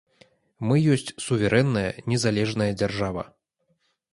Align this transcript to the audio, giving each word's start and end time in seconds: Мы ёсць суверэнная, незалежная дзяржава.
Мы 0.69 0.75
ёсць 0.95 1.13
суверэнная, 1.25 1.85
незалежная 2.15 2.71
дзяржава. 2.81 3.23